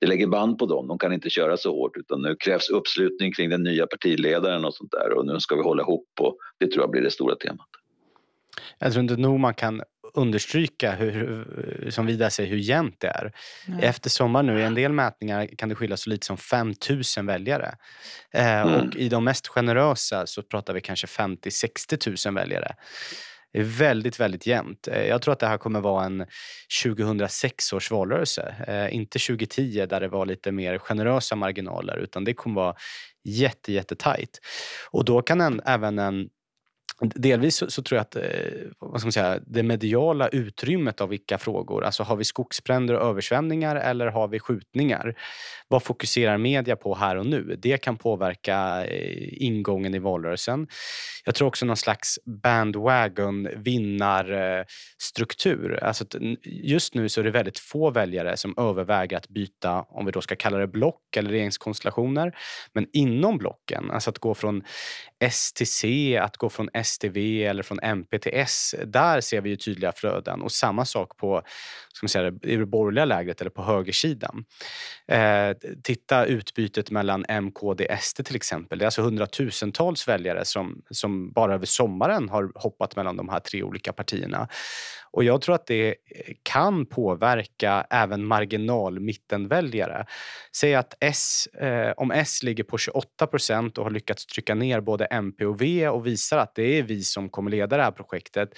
[0.00, 3.32] Det lägger band på dem, de kan inte köra så hårt utan nu krävs uppslutning
[3.32, 6.66] kring den nya partiledaren och sånt där och nu ska vi hålla ihop och det
[6.66, 7.68] tror jag blir det stora temat.
[8.78, 9.82] Jag tror inte nog man kan
[10.14, 13.32] understryka, hur, som Vidar säger, hur jämnt det är.
[13.68, 13.80] Mm.
[13.80, 16.74] Efter sommaren nu, i en del mätningar kan det skilja så lite som 5
[17.16, 17.74] 000 väljare.
[18.32, 18.74] Eh, mm.
[18.74, 22.74] Och i de mest generösa så pratar vi kanske 50-60 000 väljare.
[23.52, 24.88] Det är väldigt, väldigt jämnt.
[24.88, 26.26] Eh, jag tror att det här kommer vara en
[26.84, 28.54] 2006 års valrörelse.
[28.68, 32.74] Eh, inte 2010 där det var lite mer generösa marginaler utan det kommer vara
[33.24, 34.40] jätte, jätte tajt.
[34.90, 36.28] Och då kan en, även en
[37.00, 38.22] Delvis så, så, tror jag att eh,
[38.78, 43.08] vad ska man säga, det mediala utrymmet av vilka frågor, alltså har vi skogsbränder och
[43.08, 45.14] översvämningar eller har vi skjutningar?
[45.68, 47.56] Vad fokuserar media på här och nu?
[47.58, 50.66] Det kan påverka eh, ingången i valrörelsen.
[51.24, 55.84] Jag tror också någon slags bandwagon vinnarstruktur.
[55.84, 56.04] Alltså
[56.44, 60.20] just nu så är det väldigt få väljare som överväger att byta, om vi då
[60.20, 62.36] ska kalla det block eller regeringskonstellationer.
[62.72, 64.62] Men inom blocken, alltså att gå från
[65.18, 68.74] S till C, att gå från S STV eller från MP till S.
[68.84, 71.42] Där ser vi ju tydliga flöden och samma sak på
[71.92, 74.44] ska man säga, i det borgerliga lägret eller på högersidan.
[75.08, 78.78] Eh, titta utbytet mellan M, KD, SD till exempel.
[78.78, 83.40] Det är alltså hundratusentals väljare som, som bara över sommaren har hoppat mellan de här
[83.40, 84.48] tre olika partierna.
[85.14, 85.94] Och jag tror att det eh,
[86.42, 90.06] kan påverka även marginal mittenväljare.
[90.56, 94.80] Säg att S, eh, om S ligger på 28 procent och har lyckats trycka ner
[94.80, 97.90] både MP och V och visar att det är vi som kommer leda det här
[97.90, 98.48] projektet.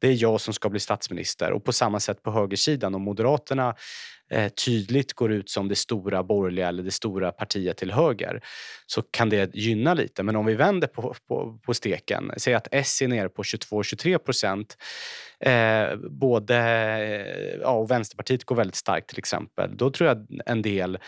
[0.00, 3.74] Det är jag som ska bli statsminister och på samma sätt på högersidan om Moderaterna
[4.30, 8.40] eh, tydligt går ut som det stora borgerliga eller det stora partiet till höger
[8.86, 10.22] så kan det gynna lite.
[10.22, 14.18] Men om vi vänder på, på, på steken, säg att S är nere på 22-23
[14.18, 14.76] procent.
[15.40, 19.76] Eh, både eh, ja, och Vänsterpartiet går väldigt starkt till exempel.
[19.76, 20.98] Då tror jag en del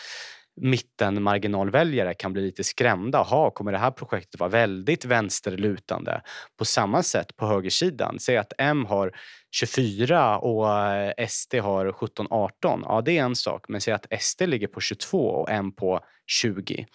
[0.61, 3.27] mittenmarginalväljare kan bli lite skrämda.
[3.31, 6.23] Jaha, kommer det här projektet vara väldigt vänsterlutande?
[6.59, 9.13] På samma sätt på högersidan, säg att M har
[9.51, 12.51] 24 och eh, SD har 17-18.
[12.63, 13.65] Ja, det är en sak.
[13.69, 16.87] Men säg att SD ligger på 22 och M på 20.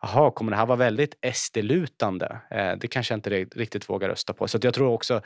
[0.00, 2.40] Jaha, kommer det här vara väldigt SD-lutande?
[2.50, 4.48] Eh, det kanske jag inte riktigt vågar rösta på.
[4.48, 5.22] Så jag tror också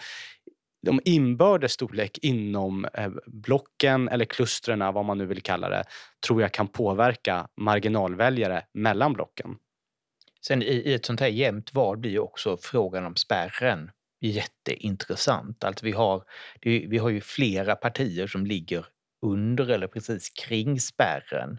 [0.87, 5.85] de inbördes storlek inom eh, blocken eller klustren, vad man nu vill kalla det,
[6.27, 9.57] tror jag kan påverka marginalväljare mellan blocken.
[10.47, 15.65] Sen i, i ett sånt här jämnt val blir ju också frågan om spärren jätteintressant.
[15.65, 16.23] Alltså vi, har,
[16.63, 18.87] vi har ju flera partier som ligger
[19.23, 21.59] under eller precis kring spärren.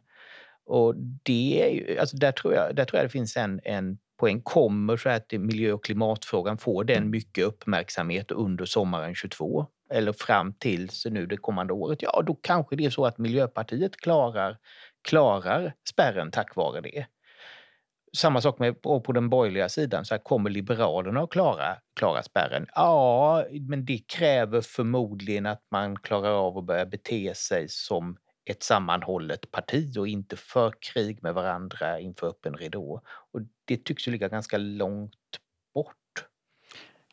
[0.65, 3.97] Och det är ju, alltså där, tror jag, där tror jag det finns en, en
[4.17, 4.41] poäng.
[4.41, 7.09] Kommer så att miljö och klimatfrågan får den mm.
[7.09, 12.75] mycket uppmärksamhet under sommaren 22 eller fram till nu det kommande året, ja då kanske
[12.75, 14.57] det är så att Miljöpartiet klarar,
[15.01, 17.05] klarar spärren tack vare det.
[18.17, 22.65] Samma sak med, på den borgerliga sidan, så här, kommer Liberalerna att klara, klara spärren?
[22.75, 28.17] Ja, men det kräver förmodligen att man klarar av att börja bete sig som
[28.49, 33.01] ett sammanhållet parti och inte för krig med varandra inför öppen ridå.
[33.33, 35.13] Och det tycks ju ligga ganska långt
[35.73, 35.95] bort.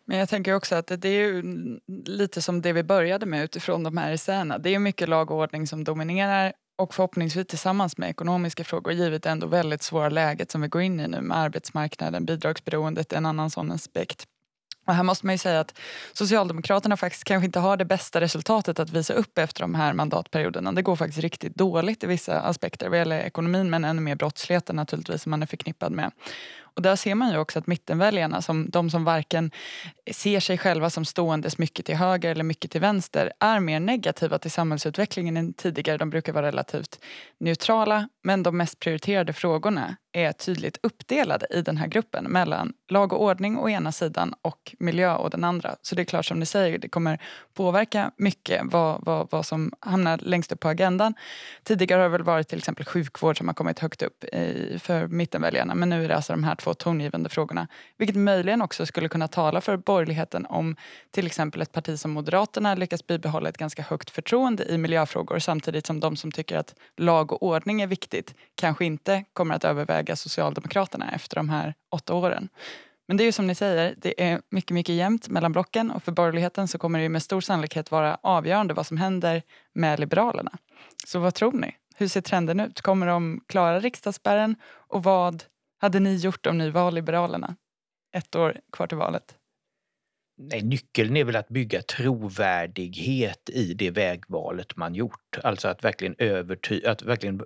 [0.04, 1.42] Men jag tänker också att det är ju
[2.06, 4.58] lite som det vi började med utifrån de här essäerna.
[4.58, 9.22] Det är mycket lag och ordning som dominerar och förhoppningsvis tillsammans med ekonomiska frågor givet
[9.22, 13.26] det ändå väldigt svåra läget som vi går in i nu med arbetsmarknaden, bidragsberoendet, en
[13.26, 14.28] annan sån aspekt.
[14.84, 15.78] Och här måste man ju säga att
[16.12, 20.72] Socialdemokraterna faktiskt kanske inte har det bästa resultatet att visa upp efter de här mandatperioderna.
[20.72, 24.76] Det går faktiskt riktigt dåligt i vissa aspekter vad gäller ekonomin men ännu mer brottsligheten
[24.76, 26.10] naturligtvis som man är förknippad med.
[26.76, 29.50] Och där ser man ju också att mittenväljarna, som de som varken
[30.12, 34.38] ser sig själva som ståendes mycket till höger eller mycket till vänster, är mer negativa
[34.38, 35.98] till samhällsutvecklingen än tidigare.
[35.98, 37.00] De brukar vara relativt
[37.44, 43.12] neutrala, men de mest prioriterade frågorna är tydligt uppdelade i den här gruppen mellan lag
[43.12, 45.76] och ordning å ena sidan och miljö å den andra.
[45.82, 47.18] Så det är klart som ni säger, det kommer
[47.54, 51.14] påverka mycket vad, vad, vad som hamnar längst upp på agendan.
[51.62, 55.06] Tidigare har det väl varit till exempel sjukvård som har kommit högt upp i, för
[55.06, 57.68] mittenväljarna men nu är det alltså de här två tongivande frågorna.
[57.96, 60.76] Vilket möjligen också skulle kunna tala för borgerligheten om
[61.10, 65.86] till exempel ett parti som Moderaterna lyckas bibehålla ett ganska högt förtroende i miljöfrågor samtidigt
[65.86, 70.16] som de som tycker att lag och ordning är viktigt kanske inte kommer att överväga
[70.16, 72.48] Socialdemokraterna efter de här åtta åren.
[73.06, 76.02] Men det är ju som ni säger, det är mycket, mycket jämnt mellan blocken och
[76.02, 80.52] för borgerligheten så kommer det med stor sannolikhet vara avgörande vad som händer med Liberalerna.
[81.06, 81.76] Så vad tror ni?
[81.96, 82.80] Hur ser trenden ut?
[82.80, 84.56] Kommer de klara riksdagsspärren?
[84.64, 85.44] Och vad
[85.80, 87.56] hade ni gjort om ni var Liberalerna?
[88.16, 89.34] Ett år kvar till valet.
[90.36, 95.38] Nej, nyckeln är väl att bygga trovärdighet i det vägvalet man gjort.
[95.42, 97.40] Alltså att verkligen, överty- att verkligen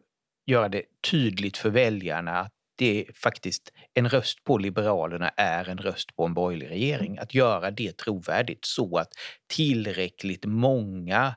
[0.46, 5.78] göra det tydligt för väljarna att det är faktiskt en röst på Liberalerna är en
[5.78, 7.18] röst på en borgerlig regering.
[7.18, 9.12] Att göra det trovärdigt så att
[9.46, 11.34] tillräckligt många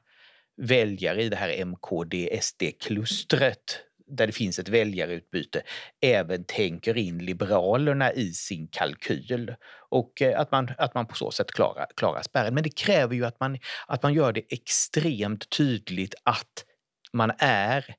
[0.58, 3.80] väljare i det här MKD-SD-klustret
[4.12, 5.62] där det finns ett väljarutbyte
[6.02, 9.56] även tänker in Liberalerna i sin kalkyl
[9.90, 12.54] och eh, att man, att man på så sätt klarar, klarar spärren.
[12.54, 13.58] Men det kräver ju att man,
[13.88, 16.66] att man gör det extremt tydligt att
[17.14, 17.96] man är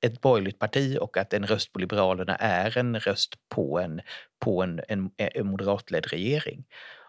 [0.00, 4.00] ett borgerligt parti och att en röst på Liberalerna är en röst på en,
[4.44, 6.64] på en, en, en moderatledd regering.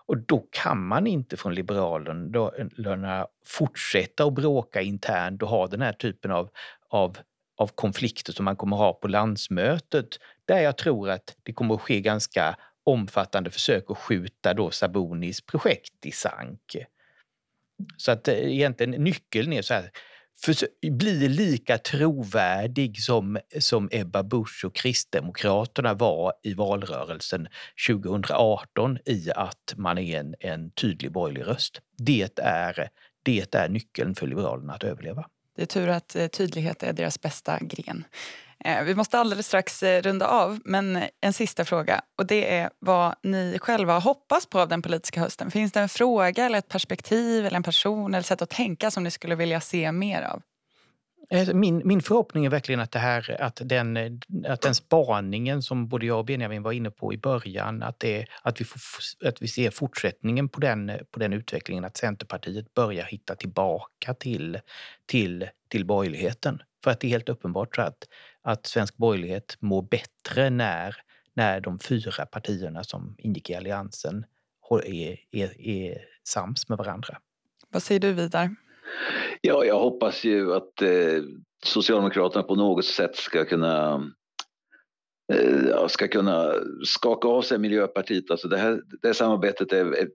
[0.08, 5.94] Och då kan man inte från Liberalerna fortsätta att bråka internt och ha den här
[5.94, 6.50] typen av,
[6.90, 7.18] av,
[7.58, 10.08] av konflikter som man kommer ha på landsmötet
[10.46, 15.42] där jag tror att det kommer att ske ganska omfattande försök att skjuta då Sabonis
[15.42, 16.76] projekt i sank.
[17.98, 19.92] Så att eh, egentligen nyckeln är så här,
[20.42, 20.56] för,
[20.92, 27.48] bli lika trovärdig som, som Ebba Busch och Kristdemokraterna var i valrörelsen
[27.88, 31.82] 2018 i att man är en, en tydlig borgerlig röst.
[31.98, 32.90] Det är,
[33.24, 35.26] det är nyckeln för Liberalerna att överleva.
[35.58, 38.06] Det är tur att eh, tydlighet är deras bästa gren.
[38.66, 42.02] Eh, vi måste alldeles strax eh, runda av, men en sista fråga.
[42.18, 45.52] Och Det är vad ni själva hoppas på av den politiska hösten.
[45.52, 49.04] Finns det en fråga, eller ett perspektiv, eller en person eller sätt att tänka som
[49.04, 50.42] ni skulle vilja se mer av?
[51.30, 55.88] Eh, min, min förhoppning är verkligen att, det här, att, den, att den spaningen som
[55.88, 58.80] både jag och Benjamin var inne på i början, att, det, att, vi, får,
[59.28, 64.60] att vi ser fortsättningen på den, på den utvecklingen, att Centerpartiet börjar hitta tillbaka till,
[65.06, 66.62] till, till borgerligheten.
[66.84, 68.08] För att det är helt uppenbart så att,
[68.42, 70.96] att svensk borgerlighet mår bättre när,
[71.34, 74.26] när de fyra partierna som ingick i alliansen
[74.86, 77.18] är, är, är sams med varandra.
[77.70, 78.56] Vad säger du Vidar?
[79.42, 81.24] Ja, jag hoppas ju att eh,
[81.66, 84.04] Socialdemokraterna på något sätt ska kunna
[85.34, 88.32] eh, ska kunna skaka av sig Miljöpartiet.
[88.32, 90.08] Alltså det, här, det här samarbetet är, är,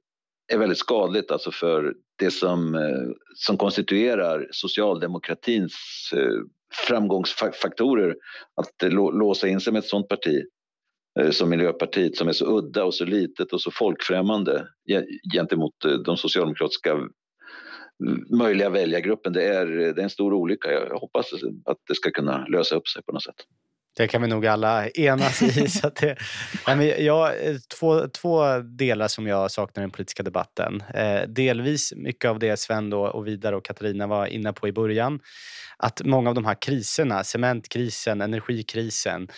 [0.53, 5.75] är väldigt skadligt alltså för det som, eh, som konstituerar socialdemokratins
[6.17, 6.41] eh,
[6.87, 8.17] framgångsfaktorer.
[8.55, 10.43] Att låsa in sig med ett sådant parti
[11.21, 14.67] eh, som Miljöpartiet som är så udda och så litet och så folkfrämmande
[15.35, 16.99] gentemot eh, de socialdemokratiska
[18.31, 19.33] möjliga väljargruppen.
[19.33, 20.73] Det är, det är en stor olycka.
[20.73, 21.33] Jag hoppas
[21.65, 23.37] att det ska kunna lösa upp sig på något sätt.
[23.97, 25.69] Det kan vi nog alla enas i.
[25.69, 26.17] så att det,
[26.67, 30.83] nej men jag, eh, två, två delar som jag saknar i den politiska debatten.
[30.95, 34.73] Eh, delvis mycket av det Sven då och Vidar och Katarina var inne på i
[34.73, 35.21] början.
[35.77, 39.29] Att många av de här kriserna, cementkrisen, energikrisen,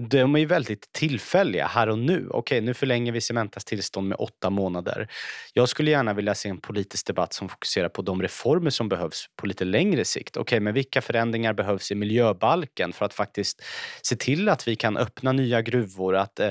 [0.00, 2.28] de är ju väldigt tillfälliga här och nu.
[2.30, 5.08] Okej, nu förlänger vi Cementas tillstånd med åtta månader.
[5.54, 9.26] Jag skulle gärna vilja se en politisk debatt som fokuserar på de reformer som behövs
[9.36, 10.36] på lite längre sikt.
[10.36, 13.62] Okej, men vilka förändringar behövs i miljöbalken för att faktiskt
[14.02, 16.50] se till att vi kan öppna nya gruvor, att eh,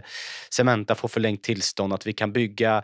[0.49, 2.83] Cementa får förlängt tillstånd, att vi kan bygga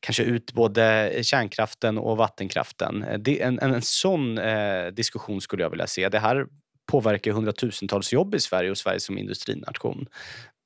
[0.00, 3.02] kanske ut både kärnkraften och vattenkraften.
[3.02, 6.08] Eh, det, en, en, en sån eh, diskussion skulle jag vilja se.
[6.08, 6.46] Det här
[6.86, 10.06] påverkar hundratusentals jobb i Sverige och Sverige som industrination.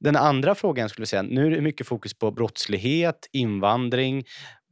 [0.01, 4.25] Den andra frågan skulle jag säga, nu är det mycket fokus på brottslighet, invandring,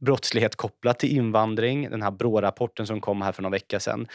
[0.05, 4.07] brottslighet kopplat till invandring, den här BRÅ-rapporten som kom här för några vecka sedan.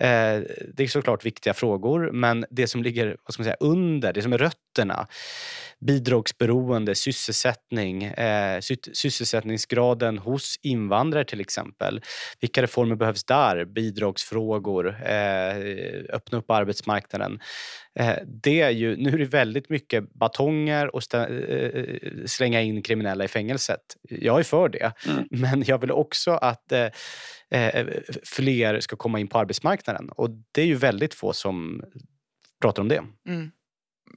[0.00, 0.42] Eh,
[0.74, 4.22] det är såklart viktiga frågor, men det som ligger vad ska man säga, under, det
[4.22, 5.06] som är rötterna,
[5.80, 8.60] bidragsberoende, sysselsättning, eh,
[8.92, 12.00] sysselsättningsgraden hos invandrare till exempel.
[12.40, 13.64] Vilka reformer behövs där?
[13.64, 15.56] Bidragsfrågor, eh,
[16.12, 17.40] öppna upp arbetsmarknaden.
[17.98, 21.84] Eh, det är ju, nu är det väldigt mycket batonger och eh,
[22.26, 23.80] slänga in kriminella i fängelset.
[24.08, 25.28] Jag är för det, mm.
[25.30, 26.72] men jag vill också att
[27.50, 27.86] eh, eh,
[28.24, 30.08] fler ska komma in på arbetsmarknaden.
[30.10, 31.82] Och det är ju väldigt få som
[32.62, 33.02] pratar om det.
[33.28, 33.50] Mm.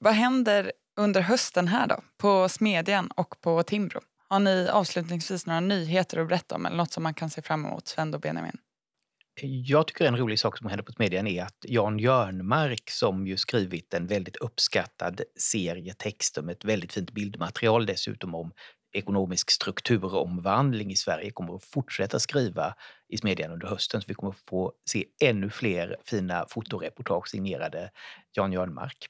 [0.01, 3.99] Vad händer under hösten här då, på Smedjan och på Timbro?
[4.29, 7.65] Har ni avslutningsvis några nyheter att berätta om eller något som man kan se fram
[7.65, 8.57] emot, Sven och Benjamin?
[9.41, 13.37] Jag tycker en rolig sak som händer på Smedjan är att Jan Jörnmark som ju
[13.37, 18.51] skrivit en väldigt uppskattad serie texter med ett väldigt fint bildmaterial dessutom om
[18.93, 22.75] ekonomisk strukturomvandling i Sverige kommer att fortsätta skriva
[23.13, 24.01] i Smedjan under hösten.
[24.01, 27.91] Så vi kommer få se ännu fler fina fotoreportage signerade
[28.31, 29.07] Jan Jörnmark.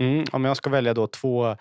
[0.00, 1.56] Mm, om jag ska välja då två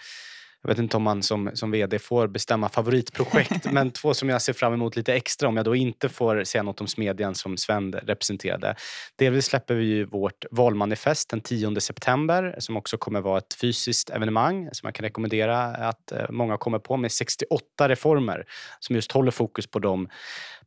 [0.65, 4.41] jag vet inte om man som, som vd får bestämma favoritprojekt, men två som jag
[4.41, 7.57] ser fram emot lite extra om jag då inte får säga något om Smedjan som
[7.57, 8.76] Sven representerade.
[9.15, 14.09] Delvis släpper vi ju vårt valmanifest den 10 september som också kommer vara ett fysiskt
[14.09, 18.45] evenemang som jag kan rekommendera att eh, många kommer på med 68 reformer
[18.80, 20.09] som just håller fokus på de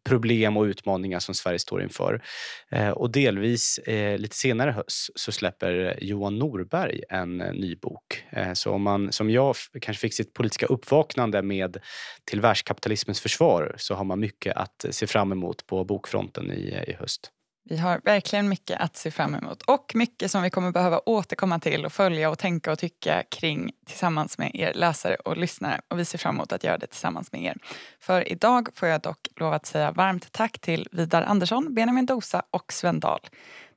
[0.04, 2.22] problem och utmaningar som Sverige står inför.
[2.70, 8.24] Eh, och delvis eh, lite senare höst så släpper Johan Norberg en eh, ny bok.
[8.54, 11.76] Så om man som jag kanske fick sitt politiska uppvaknande med
[12.24, 16.92] Till världskapitalismens försvar så har man mycket att se fram emot på bokfronten i, i
[16.92, 17.32] höst.
[17.70, 21.58] Vi har verkligen mycket att se fram emot och mycket som vi kommer behöva återkomma
[21.58, 25.80] till och följa och tänka och tycka kring tillsammans med er läsare och lyssnare.
[25.88, 27.56] Och vi ser fram emot att göra det tillsammans med er.
[28.00, 32.42] För idag får jag dock lov att säga varmt tack till Vidar Andersson, Benjamin Dosa
[32.50, 33.20] och Sven Dahl.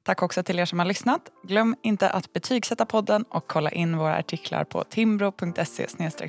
[0.03, 1.21] Tack också till er som har lyssnat.
[1.43, 5.87] Glöm inte att betygsätta podden och kolla in våra artiklar på timbro.se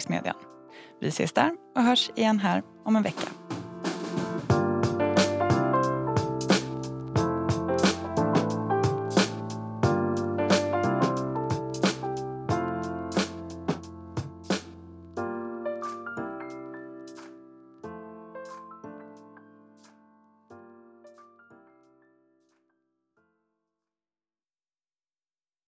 [0.08, 0.36] median.
[1.00, 3.28] Vi ses där och hörs igen här om en vecka.